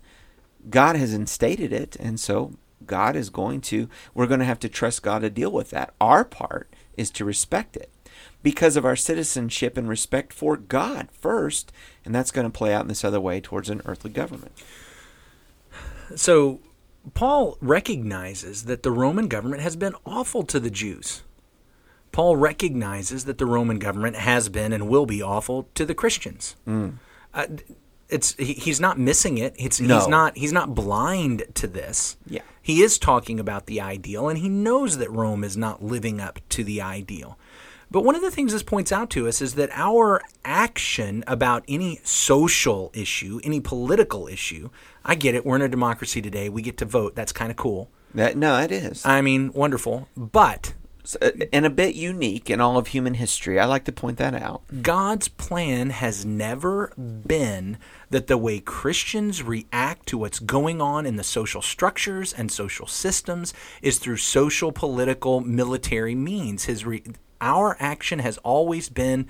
God 0.71 0.97
has 0.97 1.13
instated 1.13 1.75
it, 1.75 1.95
and 1.97 2.19
so 2.19 2.55
God 2.87 3.17
is 3.17 3.29
going 3.29 3.61
to, 3.63 3.91
we're 4.15 4.27
going 4.27 4.41
to 4.41 4.47
have 4.47 4.61
to 4.61 4.69
trust 4.71 5.03
God 5.03 5.19
to 5.19 5.29
deal 5.29 5.53
with 5.53 5.69
that. 5.71 5.93
Our 6.01 6.25
part 6.25 6.73
is 6.97 7.11
to 7.11 7.25
respect 7.27 7.77
it 7.77 7.91
because 8.43 8.77
of 8.77 8.85
our 8.87 8.97
citizenship 8.97 9.77
and 9.77 9.87
respect 9.87 10.33
for 10.33 10.57
God 10.57 11.09
first. 11.13 11.71
And 12.03 12.15
that's 12.15 12.31
going 12.31 12.47
to 12.47 12.59
play 12.59 12.73
out 12.73 12.83
in 12.83 12.89
this 12.89 13.05
other 13.05 13.21
way 13.21 13.43
towards 13.43 13.69
an 13.69 13.83
earthly 13.85 14.11
government. 14.11 14.53
So 16.17 16.61
Paul 17.13 17.59
recognizes 17.61 18.65
that 18.65 18.83
the 18.83 18.91
Roman 18.91 19.29
government 19.29 19.61
has 19.61 19.77
been 19.77 19.95
awful 20.07 20.45
to 20.45 20.59
the 20.59 20.71
Jews. 20.71 21.25
Paul 22.13 22.37
recognizes 22.37 23.25
that 23.27 23.39
the 23.39 23.47
Roman 23.47 23.79
government 23.79 24.17
has 24.17 24.49
been 24.49 24.73
and 24.73 24.89
will 24.89 25.07
be 25.07 25.23
awful 25.23 25.69
to 25.75 25.85
the 25.85 25.95
Christians. 25.95 26.57
Uh, 26.67 27.47
it's 28.09 28.35
he, 28.35 28.55
he's 28.55 28.81
not 28.81 28.99
missing 28.99 29.39
it. 29.39 29.55
It's 29.59 29.81
No. 29.81 29.99
he's 29.99 30.09
not 30.09 30.37
he's 30.37 30.53
not 30.53 30.75
blind 30.75 31.45
to 31.55 31.67
this. 31.67 32.17
Yeah. 32.27 32.41
He 32.63 32.83
is 32.83 32.99
talking 32.99 33.39
about 33.39 33.67
the 33.67 33.81
ideal 33.81 34.29
and 34.29 34.39
he 34.39 34.49
knows 34.49 34.99
that 34.99 35.11
Rome 35.11 35.45
is 35.45 35.57
not 35.57 35.83
living 35.83 36.21
up 36.21 36.41
to 36.51 36.65
the 36.65 36.81
ideal. 36.81 37.39
But 37.91 38.05
one 38.05 38.15
of 38.15 38.21
the 38.21 38.31
things 38.31 38.53
this 38.53 38.63
points 38.63 38.93
out 38.93 39.09
to 39.11 39.27
us 39.29 39.41
is 39.41 39.55
that 39.55 39.71
our 39.73 40.21
action 40.45 41.25
about 41.27 41.65
any 41.69 42.01
social 42.05 42.91
issue, 42.95 43.41
any 43.45 43.61
political 43.61 44.27
issue, 44.29 44.69
I 45.05 45.15
get 45.15 45.35
it, 45.35 45.47
we're 45.47 45.57
in 45.57 45.63
a 45.63 45.69
democracy 45.69 46.21
today, 46.21 46.51
we 46.51 46.61
get 46.61 46.77
to 46.79 46.85
vote, 46.85 47.15
that's 47.15 47.33
kind 47.33 47.51
of 47.51 47.57
cool. 47.57 47.89
That, 48.15 48.37
no, 48.37 48.59
it 48.59 48.71
is. 48.73 49.07
I 49.07 49.23
mean, 49.23 49.53
wonderful. 49.55 50.09
But 50.17 50.75
Uh, 51.21 51.31
and 51.53 51.65
a 51.65 51.71
bit 51.71 51.95
unique 51.95 52.51
in 52.51 52.61
all 52.61 52.77
of 52.77 52.89
human 52.89 53.15
history. 53.15 53.59
I 53.59 53.65
like 53.65 53.85
to 53.85 53.93
point 53.93 54.19
that 54.19 54.35
out. 54.35 54.63
God's 54.83 55.29
plan 55.29 55.91
has 55.91 56.25
never 56.25 56.93
been 56.97 57.79
that 58.11 58.27
the 58.27 58.37
way 58.37 58.61
Christians 58.61 59.43
react 59.43 60.07
to 60.09 60.19
what's 60.19 60.39
going 60.39 60.81
on 60.81 61.07
in 61.07 61.17
the 61.17 61.25
social 61.25 61.63
structures 61.63 62.33
and 62.33 62.51
social 62.53 62.87
systems 62.87 63.55
is 63.81 63.99
through 63.99 64.19
social, 64.19 64.73
political, 64.73 65.41
military 65.41 66.15
means. 66.15 66.65
His 66.65 66.85
re- 66.85 67.05
our 67.41 67.77
action 67.81 68.19
has 68.19 68.39
always 68.39 68.89
been 68.89 69.29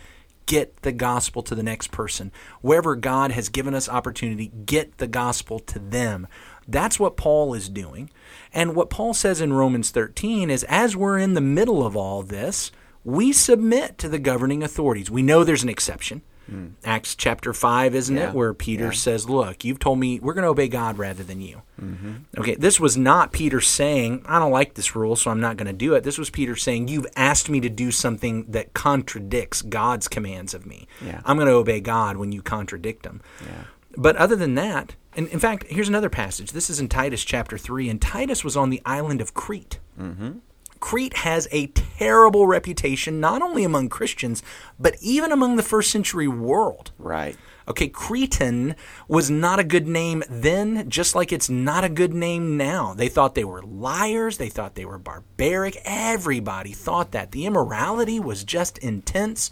get 0.48 0.80
the 0.80 0.92
gospel 0.92 1.42
to 1.42 1.54
the 1.54 1.62
next 1.62 1.92
person. 1.92 2.32
Wherever 2.62 2.96
God 2.96 3.32
has 3.32 3.50
given 3.50 3.74
us 3.74 3.88
opportunity, 3.88 4.50
get 4.64 4.96
the 4.96 5.06
gospel 5.06 5.58
to 5.60 5.78
them. 5.78 6.26
That's 6.68 7.00
what 7.00 7.16
Paul 7.16 7.54
is 7.54 7.68
doing. 7.68 8.10
And 8.52 8.74
what 8.76 8.90
Paul 8.90 9.14
says 9.14 9.40
in 9.40 9.52
Romans 9.54 9.90
13 9.90 10.50
is 10.50 10.64
as 10.64 10.94
we're 10.96 11.18
in 11.18 11.34
the 11.34 11.40
middle 11.40 11.84
of 11.84 11.96
all 11.96 12.22
this, 12.22 12.70
we 13.04 13.32
submit 13.32 13.96
to 13.98 14.08
the 14.08 14.18
governing 14.18 14.62
authorities. 14.62 15.10
We 15.10 15.22
know 15.22 15.42
there's 15.44 15.62
an 15.62 15.68
exception. 15.70 16.22
Hmm. 16.48 16.68
Acts 16.82 17.14
chapter 17.14 17.52
5, 17.52 17.94
isn't 17.94 18.16
Yeah. 18.16 18.28
it? 18.30 18.34
Where 18.34 18.54
Peter 18.54 18.86
Yeah. 18.86 18.90
says, 18.92 19.28
Look, 19.28 19.64
you've 19.66 19.78
told 19.78 19.98
me 19.98 20.18
we're 20.18 20.32
going 20.32 20.44
to 20.44 20.48
obey 20.50 20.68
God 20.68 20.96
rather 20.96 21.22
than 21.22 21.42
you. 21.42 21.60
Mm-hmm. 21.80 22.12
Okay, 22.38 22.54
this 22.54 22.80
was 22.80 22.96
not 22.96 23.32
Peter 23.32 23.60
saying, 23.60 24.22
I 24.26 24.38
don't 24.38 24.50
like 24.50 24.72
this 24.72 24.96
rule, 24.96 25.14
so 25.14 25.30
I'm 25.30 25.40
not 25.40 25.58
going 25.58 25.66
to 25.66 25.74
do 25.74 25.92
it. 25.94 26.04
This 26.04 26.16
was 26.16 26.30
Peter 26.30 26.56
saying, 26.56 26.88
You've 26.88 27.06
asked 27.16 27.50
me 27.50 27.60
to 27.60 27.68
do 27.68 27.90
something 27.90 28.46
that 28.48 28.72
contradicts 28.72 29.60
God's 29.60 30.08
commands 30.08 30.54
of 30.54 30.64
me. 30.64 30.88
Yeah. 31.04 31.20
I'm 31.26 31.36
going 31.36 31.48
to 31.48 31.54
obey 31.54 31.80
God 31.80 32.16
when 32.16 32.32
you 32.32 32.40
contradict 32.40 33.02
them. 33.02 33.20
Yeah. 33.42 33.64
But 33.98 34.16
other 34.16 34.36
than 34.36 34.54
that, 34.54 34.94
and 35.18 35.26
in 35.28 35.40
fact, 35.40 35.66
here's 35.68 35.88
another 35.88 36.08
passage. 36.08 36.52
This 36.52 36.70
is 36.70 36.78
in 36.78 36.88
Titus 36.88 37.24
chapter 37.24 37.58
3, 37.58 37.88
and 37.88 38.00
Titus 38.00 38.44
was 38.44 38.56
on 38.56 38.70
the 38.70 38.80
island 38.86 39.20
of 39.20 39.34
Crete. 39.34 39.80
Mm-hmm. 40.00 40.38
Crete 40.78 41.16
has 41.16 41.48
a 41.50 41.66
terrible 41.66 42.46
reputation, 42.46 43.18
not 43.18 43.42
only 43.42 43.64
among 43.64 43.88
Christians, 43.88 44.44
but 44.78 44.94
even 45.02 45.32
among 45.32 45.56
the 45.56 45.64
first 45.64 45.90
century 45.90 46.28
world. 46.28 46.92
Right. 46.98 47.36
Okay, 47.66 47.88
Cretan 47.88 48.76
was 49.08 49.28
not 49.28 49.58
a 49.58 49.64
good 49.64 49.88
name 49.88 50.22
then, 50.30 50.88
just 50.88 51.16
like 51.16 51.32
it's 51.32 51.50
not 51.50 51.82
a 51.82 51.88
good 51.88 52.14
name 52.14 52.56
now. 52.56 52.94
They 52.94 53.08
thought 53.08 53.34
they 53.34 53.42
were 53.42 53.62
liars, 53.64 54.38
they 54.38 54.48
thought 54.48 54.76
they 54.76 54.84
were 54.84 54.98
barbaric. 54.98 55.82
Everybody 55.84 56.74
thought 56.74 57.10
that. 57.10 57.32
The 57.32 57.44
immorality 57.44 58.20
was 58.20 58.44
just 58.44 58.78
intense. 58.78 59.50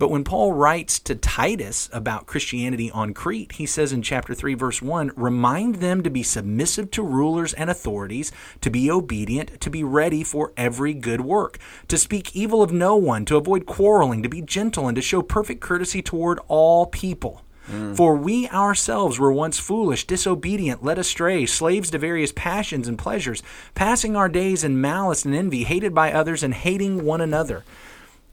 But 0.00 0.10
when 0.10 0.24
Paul 0.24 0.54
writes 0.54 0.98
to 1.00 1.14
Titus 1.14 1.90
about 1.92 2.24
Christianity 2.24 2.90
on 2.90 3.12
Crete, 3.12 3.52
he 3.52 3.66
says 3.66 3.92
in 3.92 4.00
chapter 4.00 4.32
3, 4.32 4.54
verse 4.54 4.80
1 4.80 5.12
remind 5.14 5.74
them 5.74 6.02
to 6.02 6.08
be 6.08 6.22
submissive 6.22 6.90
to 6.92 7.02
rulers 7.02 7.52
and 7.52 7.68
authorities, 7.68 8.32
to 8.62 8.70
be 8.70 8.90
obedient, 8.90 9.60
to 9.60 9.68
be 9.68 9.84
ready 9.84 10.24
for 10.24 10.54
every 10.56 10.94
good 10.94 11.20
work, 11.20 11.58
to 11.88 11.98
speak 11.98 12.34
evil 12.34 12.62
of 12.62 12.72
no 12.72 12.96
one, 12.96 13.26
to 13.26 13.36
avoid 13.36 13.66
quarreling, 13.66 14.22
to 14.22 14.28
be 14.30 14.40
gentle, 14.40 14.88
and 14.88 14.96
to 14.96 15.02
show 15.02 15.20
perfect 15.20 15.60
courtesy 15.60 16.00
toward 16.00 16.40
all 16.48 16.86
people. 16.86 17.42
Mm. 17.70 17.94
For 17.94 18.16
we 18.16 18.48
ourselves 18.48 19.18
were 19.18 19.30
once 19.30 19.58
foolish, 19.58 20.06
disobedient, 20.06 20.82
led 20.82 20.98
astray, 20.98 21.44
slaves 21.44 21.90
to 21.90 21.98
various 21.98 22.32
passions 22.34 22.88
and 22.88 22.98
pleasures, 22.98 23.42
passing 23.74 24.16
our 24.16 24.30
days 24.30 24.64
in 24.64 24.80
malice 24.80 25.26
and 25.26 25.34
envy, 25.34 25.64
hated 25.64 25.94
by 25.94 26.10
others 26.10 26.42
and 26.42 26.54
hating 26.54 27.04
one 27.04 27.20
another. 27.20 27.64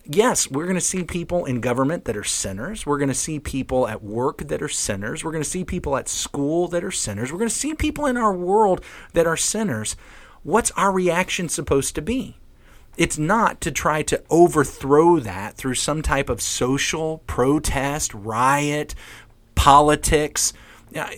Yes, 0.09 0.49
we're 0.49 0.63
going 0.63 0.75
to 0.75 0.81
see 0.81 1.03
people 1.03 1.43
in 1.43 1.59
government 1.59 2.05
that 2.05 2.15
are 2.15 2.23
sinners. 2.23 2.85
We're 2.85 2.97
going 2.97 3.09
to 3.09 3.13
see 3.13 3.39
people 3.39 3.89
at 3.89 4.01
work 4.01 4.47
that 4.47 4.61
are 4.61 4.69
sinners. 4.69 5.21
We're 5.21 5.33
going 5.33 5.43
to 5.43 5.49
see 5.49 5.65
people 5.65 5.97
at 5.97 6.07
school 6.07 6.69
that 6.69 6.81
are 6.81 6.91
sinners. 6.91 7.29
We're 7.29 7.39
going 7.39 7.49
to 7.49 7.55
see 7.55 7.73
people 7.73 8.05
in 8.05 8.15
our 8.15 8.33
world 8.33 8.81
that 9.11 9.27
are 9.27 9.35
sinners. 9.35 9.97
What's 10.43 10.71
our 10.71 10.93
reaction 10.93 11.49
supposed 11.49 11.93
to 11.95 12.01
be? 12.01 12.37
It's 12.95 13.17
not 13.17 13.59
to 13.61 13.71
try 13.71 14.01
to 14.03 14.23
overthrow 14.29 15.19
that 15.19 15.55
through 15.55 15.75
some 15.75 16.01
type 16.01 16.29
of 16.29 16.41
social 16.41 17.17
protest, 17.27 18.13
riot, 18.13 18.95
politics. 19.55 20.53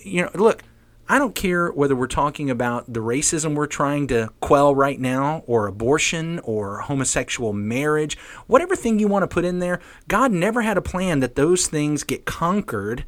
You 0.03 0.23
know, 0.23 0.31
look, 0.33 0.63
I 1.11 1.17
don't 1.17 1.33
care 1.33 1.71
whether 1.71 1.95
we're 1.95 2.05
talking 2.05 2.51
about 2.51 2.93
the 2.93 2.99
racism 2.99 3.55
we're 3.55 3.65
trying 3.65 4.05
to 4.09 4.29
quell 4.41 4.75
right 4.75 4.99
now, 4.99 5.43
or 5.47 5.65
abortion, 5.65 6.37
or 6.43 6.81
homosexual 6.81 7.51
marriage, 7.51 8.15
whatever 8.45 8.75
thing 8.75 8.99
you 8.99 9.07
want 9.07 9.23
to 9.23 9.27
put 9.27 9.43
in 9.43 9.57
there. 9.57 9.79
God 10.07 10.31
never 10.31 10.61
had 10.61 10.77
a 10.77 10.83
plan 10.83 11.19
that 11.21 11.35
those 11.35 11.65
things 11.65 12.03
get 12.03 12.25
conquered 12.25 13.05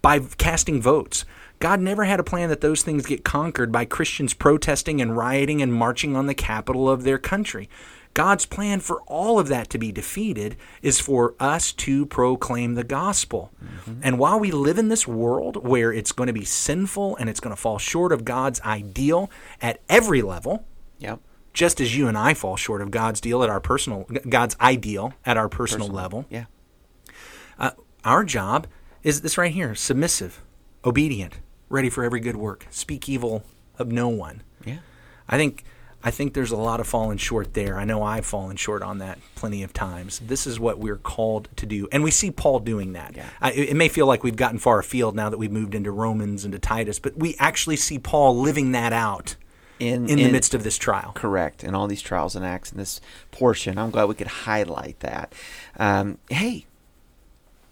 by 0.00 0.20
casting 0.38 0.80
votes. 0.80 1.26
God 1.58 1.80
never 1.80 2.04
had 2.04 2.20
a 2.20 2.24
plan 2.24 2.48
that 2.48 2.62
those 2.62 2.82
things 2.82 3.04
get 3.04 3.22
conquered 3.22 3.70
by 3.70 3.84
Christians 3.84 4.32
protesting 4.32 5.02
and 5.02 5.14
rioting 5.14 5.60
and 5.60 5.74
marching 5.74 6.16
on 6.16 6.26
the 6.26 6.34
capital 6.34 6.88
of 6.88 7.02
their 7.02 7.18
country. 7.18 7.68
God's 8.18 8.46
plan 8.46 8.80
for 8.80 9.00
all 9.02 9.38
of 9.38 9.46
that 9.46 9.70
to 9.70 9.78
be 9.78 9.92
defeated 9.92 10.56
is 10.82 10.98
for 10.98 11.36
us 11.38 11.70
to 11.74 12.04
proclaim 12.04 12.74
the 12.74 12.82
gospel. 12.82 13.52
Mm-hmm. 13.64 14.00
And 14.02 14.18
while 14.18 14.40
we 14.40 14.50
live 14.50 14.76
in 14.76 14.88
this 14.88 15.06
world 15.06 15.64
where 15.64 15.92
it's 15.92 16.10
going 16.10 16.26
to 16.26 16.32
be 16.32 16.44
sinful 16.44 17.14
and 17.18 17.30
it's 17.30 17.38
going 17.38 17.54
to 17.54 17.62
fall 17.62 17.78
short 17.78 18.10
of 18.10 18.24
God's 18.24 18.60
ideal 18.62 19.30
at 19.62 19.80
every 19.88 20.20
level, 20.20 20.64
Yep. 20.98 21.20
just 21.52 21.80
as 21.80 21.96
you 21.96 22.08
and 22.08 22.18
I 22.18 22.34
fall 22.34 22.56
short 22.56 22.82
of 22.82 22.90
God's 22.90 23.20
deal 23.20 23.44
at 23.44 23.50
our 23.50 23.60
personal 23.60 24.02
God's 24.28 24.56
ideal 24.60 25.14
at 25.24 25.36
our 25.36 25.48
personal, 25.48 25.86
level, 25.86 26.26
Yeah. 26.28 26.46
Uh, 27.56 27.70
our 28.04 28.24
job 28.24 28.66
is 29.04 29.20
this 29.20 29.38
right 29.38 29.52
here 29.52 29.76
submissive, 29.76 30.42
obedient, 30.84 31.38
ready 31.68 31.88
for 31.88 32.02
every 32.02 32.18
good 32.18 32.34
work, 32.36 32.66
speak 32.70 33.08
evil 33.08 33.44
of 33.78 33.92
no 33.92 34.08
one. 34.08 34.42
Yeah. 34.66 34.78
I 35.28 35.36
think 35.36 35.62
I 36.02 36.10
think 36.10 36.34
there's 36.34 36.52
a 36.52 36.56
lot 36.56 36.78
of 36.78 36.86
falling 36.86 37.18
short 37.18 37.54
there. 37.54 37.78
I 37.78 37.84
know 37.84 38.02
I've 38.02 38.24
fallen 38.24 38.56
short 38.56 38.82
on 38.82 38.98
that 38.98 39.18
plenty 39.34 39.62
of 39.62 39.72
times. 39.72 40.20
This 40.20 40.46
is 40.46 40.60
what 40.60 40.78
we're 40.78 40.96
called 40.96 41.48
to 41.56 41.66
do, 41.66 41.88
and 41.90 42.04
we 42.04 42.10
see 42.10 42.30
Paul 42.30 42.60
doing 42.60 42.92
that. 42.92 43.16
Yeah. 43.16 43.28
I, 43.40 43.52
it 43.52 43.76
may 43.76 43.88
feel 43.88 44.06
like 44.06 44.22
we've 44.22 44.36
gotten 44.36 44.58
far 44.58 44.78
afield 44.78 45.16
now 45.16 45.28
that 45.28 45.38
we've 45.38 45.52
moved 45.52 45.74
into 45.74 45.90
Romans 45.90 46.44
and 46.44 46.52
to 46.52 46.58
Titus, 46.58 46.98
but 46.98 47.16
we 47.18 47.34
actually 47.38 47.76
see 47.76 47.98
Paul 47.98 48.38
living 48.38 48.72
that 48.72 48.92
out 48.92 49.36
In, 49.80 50.08
in 50.08 50.18
the 50.18 50.30
midst 50.30 50.54
of 50.54 50.62
this 50.64 50.76
trial. 50.78 51.12
Correct. 51.14 51.62
And 51.62 51.76
all 51.76 51.86
these 51.86 52.02
trials 52.02 52.34
and 52.34 52.44
acts 52.44 52.72
in 52.72 52.78
this 52.78 53.00
portion. 53.30 53.78
I'm 53.78 53.90
glad 53.90 54.08
we 54.08 54.14
could 54.14 54.26
highlight 54.26 54.98
that. 55.00 55.32
Um, 55.78 56.18
hey, 56.30 56.66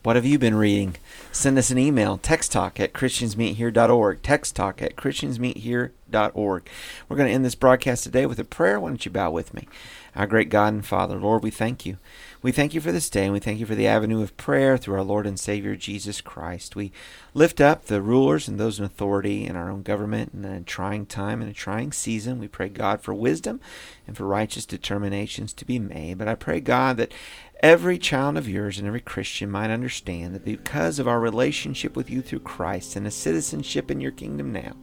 what 0.07 0.15
have 0.15 0.25
you 0.25 0.39
been 0.39 0.55
reading? 0.55 0.95
Send 1.33 1.59
us 1.59 1.73
an 1.73 1.79
email, 1.79 2.17
texttalk 2.17 2.79
at 2.79 2.93
christiansmeethere.org. 2.93 4.23
Texttalk 4.23 4.81
at 4.81 4.95
christiansmeethere.org. 4.95 6.69
We're 7.09 7.17
going 7.17 7.29
to 7.29 7.35
end 7.35 7.45
this 7.45 7.57
broadcast 7.57 8.05
today 8.05 8.25
with 8.25 8.39
a 8.39 8.45
prayer. 8.45 8.79
Why 8.79 8.91
don't 8.91 9.05
you 9.05 9.11
bow 9.11 9.33
with 9.33 9.53
me? 9.53 9.67
Our 10.15 10.29
great 10.29 10.49
God 10.49 10.73
and 10.73 10.87
Father, 10.87 11.17
Lord, 11.17 11.43
we 11.43 11.51
thank 11.51 11.85
you. 11.85 11.99
We 12.41 12.53
thank 12.53 12.73
you 12.73 12.81
for 12.81 12.93
this 12.93 13.11
day, 13.11 13.25
and 13.25 13.33
we 13.33 13.41
thank 13.41 13.59
you 13.59 13.67
for 13.67 13.75
the 13.75 13.89
avenue 13.89 14.23
of 14.23 14.37
prayer 14.37 14.79
through 14.79 14.95
our 14.95 15.03
Lord 15.03 15.27
and 15.27 15.39
Savior 15.39 15.75
Jesus 15.75 16.21
Christ. 16.21 16.77
We 16.77 16.93
lift 17.35 17.61
up 17.61 17.87
the 17.87 18.01
rulers 18.01 18.47
and 18.47 18.61
those 18.61 18.79
in 18.79 18.85
authority 18.85 19.45
in 19.45 19.57
our 19.57 19.69
own 19.69 19.83
government 19.83 20.33
in 20.33 20.45
a 20.45 20.63
trying 20.63 21.07
time 21.07 21.43
and 21.43 21.51
a 21.51 21.55
trying 21.55 21.93
season. 21.93 22.39
We 22.39 22.47
pray, 22.47 22.69
God, 22.69 23.01
for 23.01 23.13
wisdom 23.13 23.61
and 24.07 24.17
for 24.17 24.25
righteous 24.25 24.65
determinations 24.65 25.53
to 25.55 25.65
be 25.65 25.81
made. 25.81 26.19
But 26.19 26.29
I 26.29 26.37
pray, 26.37 26.61
God, 26.61 26.97
that 26.99 27.13
every 27.61 27.99
child 27.99 28.37
of 28.37 28.49
yours 28.49 28.79
and 28.79 28.87
every 28.87 29.01
Christian 29.01 29.51
might 29.51 29.71
understand 29.71 30.35
that 30.35 30.45
because 30.45 30.99
of 30.99 31.09
our 31.09 31.21
relationship 31.21 31.97
with 31.97 32.11
you 32.11 32.23
through 32.23 32.41
Christ 32.41 32.97
and 32.97 33.07
a 33.07 33.11
citizenship 33.11 33.91
in 33.91 34.01
your 34.01 34.13
kingdom 34.13 34.53
now, 34.53 34.77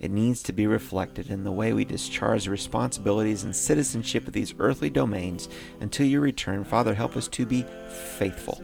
it 0.00 0.10
needs 0.10 0.42
to 0.44 0.52
be 0.52 0.66
reflected 0.66 1.30
in 1.30 1.44
the 1.44 1.52
way 1.52 1.72
we 1.72 1.84
discharge 1.84 2.44
the 2.44 2.50
responsibilities 2.50 3.44
and 3.44 3.54
citizenship 3.54 4.26
of 4.26 4.32
these 4.32 4.54
earthly 4.58 4.90
domains 4.90 5.48
until 5.80 6.06
your 6.06 6.20
return. 6.20 6.64
Father, 6.64 6.94
help 6.94 7.16
us 7.16 7.28
to 7.28 7.46
be 7.46 7.64
faithful. 8.18 8.62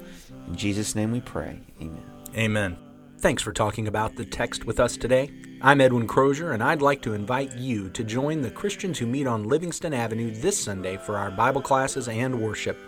In 0.48 0.56
Jesus' 0.56 0.94
name 0.94 1.12
we 1.12 1.20
pray. 1.20 1.60
Amen. 1.80 2.02
Amen. 2.36 2.76
Thanks 3.18 3.42
for 3.42 3.52
talking 3.52 3.88
about 3.88 4.16
the 4.16 4.24
text 4.24 4.64
with 4.64 4.78
us 4.80 4.96
today. 4.96 5.30
I'm 5.60 5.80
Edwin 5.80 6.06
Crozier, 6.06 6.52
and 6.52 6.62
I'd 6.62 6.82
like 6.82 7.02
to 7.02 7.14
invite 7.14 7.56
you 7.56 7.88
to 7.90 8.04
join 8.04 8.42
the 8.42 8.50
Christians 8.50 8.98
who 8.98 9.06
meet 9.06 9.26
on 9.26 9.48
Livingston 9.48 9.92
Avenue 9.92 10.30
this 10.30 10.62
Sunday 10.62 10.96
for 10.98 11.16
our 11.16 11.30
Bible 11.30 11.60
classes 11.60 12.08
and 12.08 12.40
worship. 12.40 12.87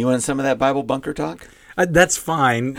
You 0.00 0.06
want 0.06 0.22
some 0.22 0.40
of 0.40 0.44
that 0.44 0.58
Bible 0.58 0.82
bunker 0.82 1.14
talk? 1.14 1.48
Uh, 1.76 1.86
that's 1.88 2.16
fine. 2.16 2.74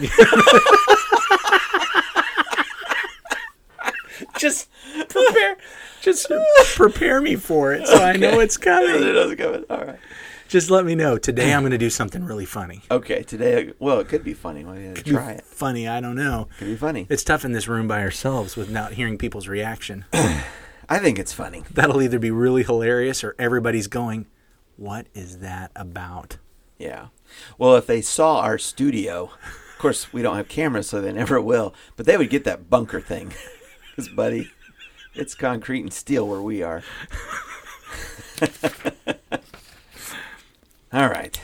just 4.38 4.70
prepare, 5.10 5.58
just 6.02 6.32
prepare 6.76 7.22
me 7.22 7.36
for 7.36 7.74
it, 7.74 7.88
so 7.88 8.04
I 8.04 8.18
know 8.18 8.40
it's 8.40 8.58
it 8.58 8.62
coming. 8.62 9.02
doesn't 9.14 9.38
come. 9.38 9.66
All 9.70 9.86
right. 9.86 10.00
Just 10.48 10.70
let 10.70 10.84
me 10.84 10.96
know. 10.96 11.18
Today 11.18 11.54
I'm 11.54 11.62
going 11.62 11.72
to 11.72 11.78
do 11.78 11.90
something 11.90 12.26
really 12.26 12.44
funny. 12.44 12.82
Okay. 12.92 13.24
Today, 13.24 13.72
well, 13.80 14.00
it 14.00 14.10
could 14.10 14.22
be 14.22 14.34
funny. 14.34 14.66
Well, 14.66 14.78
yeah, 14.78 14.94
try 14.96 15.32
it. 15.32 15.46
Funny, 15.46 15.88
I 15.88 16.02
don't 16.02 16.18
know. 16.18 16.50
Could 16.58 16.68
be 16.68 16.76
funny. 16.76 17.08
It's 17.10 17.24
tough 17.24 17.46
in 17.46 17.54
this 17.54 17.70
room 17.70 17.88
by 17.88 18.02
ourselves 18.02 18.58
without 18.58 18.92
hearing 18.94 19.18
people's 19.18 19.48
reaction. 19.48 20.04
I 20.14 21.00
think 21.00 21.18
it's 21.20 21.32
funny. 21.32 21.64
That'll 21.72 22.02
either 22.02 22.20
be 22.20 22.32
really 22.32 22.64
hilarious 22.64 23.24
or 23.24 23.34
everybody's 23.40 23.88
going, 23.88 24.28
"What 24.76 25.08
is 25.14 25.38
that 25.38 25.72
about?" 25.74 26.38
Yeah. 26.82 27.08
Well, 27.60 27.76
if 27.76 27.86
they 27.86 28.02
saw 28.02 28.40
our 28.40 28.58
studio, 28.58 29.26
of 29.26 29.78
course 29.78 30.12
we 30.12 30.24
don't 30.24 30.36
have 30.36 30.50
cameras, 30.50 30.90
so 30.90 31.00
they 31.00 31.14
never 31.14 31.40
will. 31.40 31.76
But 31.96 32.08
they 32.08 32.18
would 32.18 32.32
get 32.32 32.44
that 32.46 32.72
bunker 32.72 33.00
thing, 33.00 33.34
because 33.96 34.10
buddy, 34.10 34.50
it's 35.14 35.36
concrete 35.36 35.82
and 35.82 35.94
steel 35.94 36.28
where 36.28 36.42
we 36.42 36.64
are. 36.64 36.82
All 40.92 41.08
right. 41.08 41.40